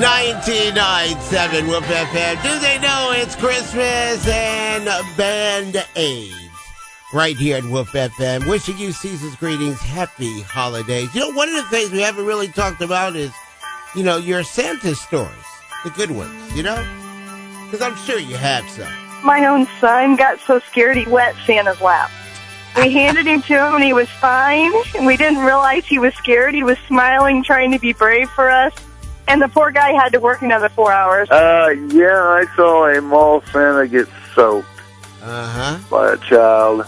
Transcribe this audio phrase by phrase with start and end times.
[0.00, 2.42] 99.7 Wolf FM.
[2.42, 4.86] Do they know it's Christmas and
[5.18, 6.34] Band Aids?
[7.12, 8.48] Right here at Wolf FM.
[8.48, 9.78] Wishing you season's greetings.
[9.80, 11.14] Happy holidays.
[11.14, 13.32] You know, one of the things we haven't really talked about is,
[13.94, 15.28] you know, your Santa stories.
[15.84, 16.82] The good ones, you know?
[17.66, 18.90] Because I'm sure you have some.
[19.22, 22.10] My own son got so scared he wet Santa's lap.
[22.76, 24.72] We handed him to him and he was fine.
[24.96, 26.54] And we didn't realize he was scared.
[26.54, 28.72] He was smiling, trying to be brave for us.
[29.28, 31.30] And the poor guy had to work another four hours.
[31.30, 34.66] Uh, yeah, I saw a mall Santa get soaked
[35.22, 35.78] Uh huh.
[35.90, 36.84] by a child.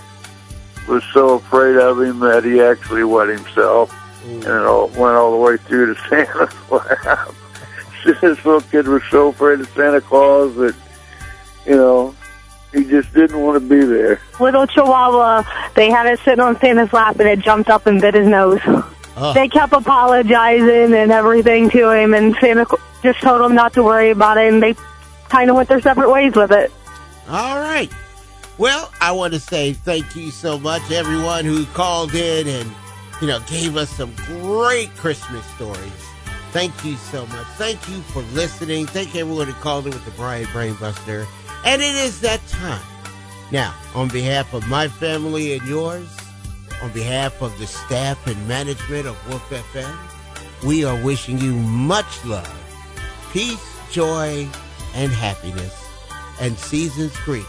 [0.88, 3.90] Was so afraid of him that he actually wet himself,
[4.26, 7.30] and it all, went all the way through to Santa's lap.
[8.04, 10.74] this little kid was so afraid of Santa Claus that,
[11.64, 12.14] you know,
[12.74, 14.20] he just didn't want to be there.
[14.38, 15.44] Little Chihuahua,
[15.74, 18.60] they had it sitting on Santa's lap and it jumped up and bit his nose.
[19.16, 19.32] Oh.
[19.32, 22.66] They kept apologizing and everything to him, and Santa
[23.02, 24.74] just told him not to worry about it, and they
[25.28, 26.72] kind of went their separate ways with it.
[27.28, 27.90] All right.
[28.58, 32.70] Well, I want to say thank you so much, everyone who called in and,
[33.20, 35.92] you know, gave us some great Christmas stories.
[36.52, 37.46] Thank you so much.
[37.56, 38.86] Thank you for listening.
[38.86, 41.26] Thank everyone who called in with the Brian Brainbuster.
[41.64, 42.82] And it is that time.
[43.50, 46.08] Now, on behalf of my family and yours,
[46.84, 49.96] on behalf of the staff and management of Wolf FM,
[50.66, 52.46] we are wishing you much love,
[53.32, 54.46] peace, joy,
[54.94, 55.82] and happiness,
[56.42, 57.48] and season's greetings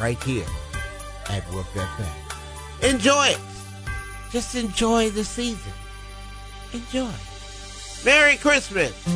[0.00, 0.46] right here
[1.30, 2.90] at Wolf FM.
[2.90, 3.40] Enjoy it.
[4.32, 5.72] Just enjoy the season.
[6.72, 7.12] Enjoy.
[8.04, 9.14] Merry Christmas.